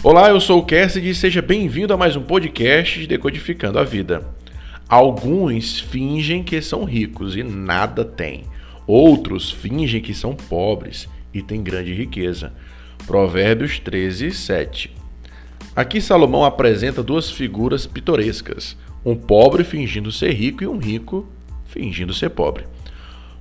[0.00, 3.84] Olá, eu sou o Cassidy e seja bem-vindo a mais um podcast de Decodificando a
[3.84, 4.24] Vida.
[4.88, 8.44] Alguns fingem que são ricos e nada têm.
[8.86, 12.52] Outros fingem que são pobres e têm grande riqueza.
[13.08, 14.94] Provérbios 13, 7.
[15.74, 21.28] Aqui Salomão apresenta duas figuras pitorescas: um pobre fingindo ser rico e um rico
[21.66, 22.66] fingindo ser pobre.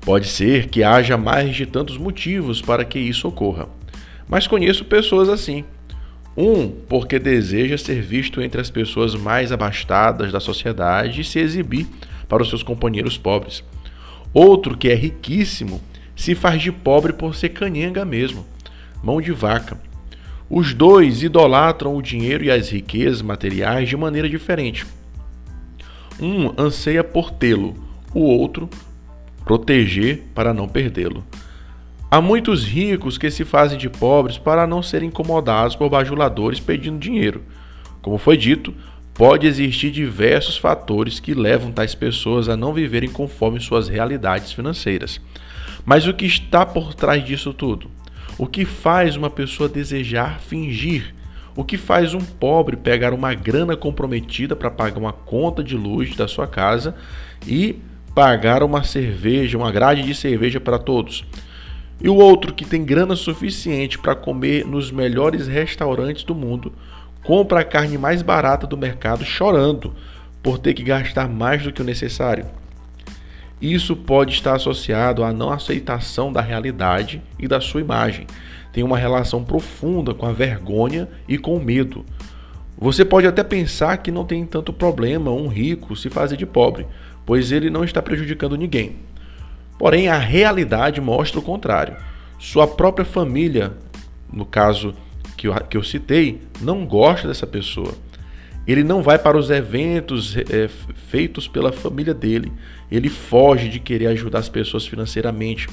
[0.02, 3.70] Pode ser que haja mais de tantos motivos para que isso ocorra,
[4.28, 5.64] mas conheço pessoas assim
[6.38, 11.88] um, porque deseja ser visto entre as pessoas mais abastadas da sociedade e se exibir
[12.30, 13.64] para os seus companheiros pobres.
[14.32, 15.82] Outro, que é riquíssimo,
[16.16, 18.46] se faz de pobre por ser canhenga mesmo,
[19.04, 19.80] mão de vaca.
[20.48, 24.86] Os dois idolatram o dinheiro e as riquezas materiais de maneira diferente.
[26.20, 27.76] Um anseia por tê-lo,
[28.14, 28.70] o outro
[29.44, 31.26] proteger para não perdê-lo.
[32.10, 36.98] Há muitos ricos que se fazem de pobres para não serem incomodados por bajuladores pedindo
[36.98, 37.44] dinheiro.
[38.02, 38.74] Como foi dito,
[39.14, 45.20] pode existir diversos fatores que levam tais pessoas a não viverem conforme suas realidades financeiras.
[45.86, 47.92] Mas o que está por trás disso tudo?
[48.38, 51.14] O que faz uma pessoa desejar fingir?
[51.58, 56.16] O que faz um pobre pegar uma grana comprometida para pagar uma conta de luz
[56.16, 56.96] da sua casa
[57.46, 57.82] e
[58.16, 61.26] pagar uma cerveja, uma grade de cerveja para todos?
[62.00, 66.72] E o outro que tem grana suficiente para comer nos melhores restaurantes do mundo,
[67.24, 69.94] compra a carne mais barata do mercado chorando
[70.44, 72.46] por ter que gastar mais do que o necessário.
[73.60, 78.28] Isso pode estar associado à não aceitação da realidade e da sua imagem.
[78.72, 82.06] Tem uma relação profunda com a vergonha e com o medo.
[82.78, 86.86] Você pode até pensar que não tem tanto problema um rico se fazer de pobre,
[87.26, 88.98] pois ele não está prejudicando ninguém.
[89.78, 91.96] Porém, a realidade mostra o contrário.
[92.40, 93.74] Sua própria família,
[94.32, 94.94] no caso
[95.36, 97.94] que eu, que eu citei, não gosta dessa pessoa.
[98.68, 100.68] Ele não vai para os eventos é,
[101.10, 102.52] feitos pela família dele.
[102.92, 105.70] Ele foge de querer ajudar as pessoas financeiramente.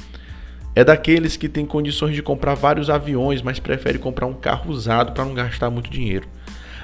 [0.77, 5.13] É daqueles que têm condições de comprar vários aviões, mas prefere comprar um carro usado
[5.13, 6.29] para não gastar muito dinheiro.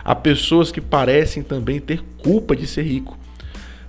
[0.03, 3.19] Há pessoas que parecem também ter culpa de ser rico.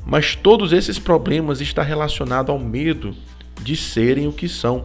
[0.05, 3.15] Mas todos esses problemas estão relacionados ao medo
[3.61, 4.83] de serem o que são,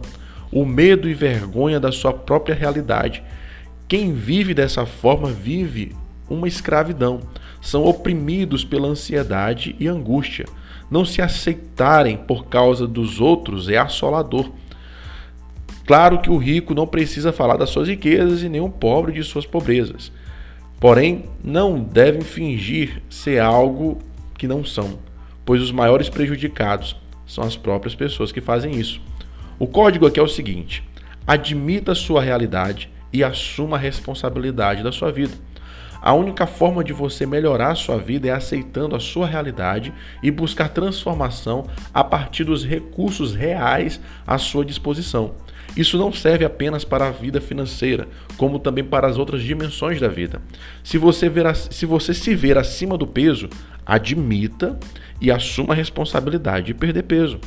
[0.51, 3.23] o medo e vergonha da sua própria realidade.
[3.87, 5.95] Quem vive dessa forma vive
[6.29, 7.21] uma escravidão,
[7.61, 10.45] são oprimidos pela ansiedade e angústia.
[10.89, 14.51] Não se aceitarem por causa dos outros é assolador.
[15.85, 19.23] Claro que o rico não precisa falar das suas riquezas e nem o pobre de
[19.23, 20.11] suas pobrezas.
[20.79, 23.97] Porém, não devem fingir ser algo
[24.37, 24.99] que não são
[25.47, 28.99] pois os maiores prejudicados são as próprias pessoas que fazem isso.
[29.57, 30.83] O código aqui é o seguinte:
[31.25, 35.33] admita sua realidade e assuma a responsabilidade da sua vida.
[36.01, 40.29] A única forma de você melhorar a sua vida é aceitando a sua realidade e
[40.29, 45.35] buscar transformação a partir dos recursos reais à sua disposição.
[45.75, 48.07] Isso não serve apenas para a vida financeira,
[48.37, 50.41] como também para as outras dimensões da vida.
[50.83, 53.49] Se você, ver, se, você se ver acima do peso,
[53.85, 54.79] admita
[55.21, 57.39] e assuma a responsabilidade de perder peso.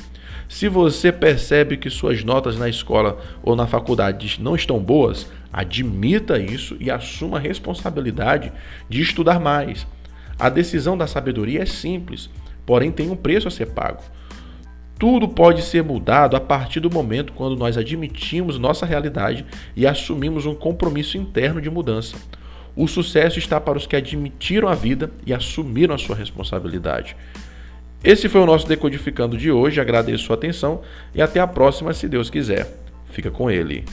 [0.50, 6.41] Se você percebe que suas notas na escola ou na faculdade não estão boas, admita
[6.41, 8.53] isso e assuma a responsabilidade
[8.89, 9.87] de estudar mais.
[10.37, 12.28] A decisão da sabedoria é simples,
[12.66, 14.03] porém tem um preço a ser pago.
[14.99, 19.47] Tudo pode ser mudado a partir do momento quando nós admitimos nossa realidade
[19.77, 22.16] e assumimos um compromisso interno de mudança.
[22.75, 27.16] O sucesso está para os que admitiram a vida e assumiram a sua responsabilidade.
[28.03, 29.81] Esse foi o nosso Decodificando de hoje.
[29.81, 30.81] Agradeço sua atenção
[31.15, 32.66] e até a próxima, se Deus quiser.
[33.11, 33.84] Fica com ele.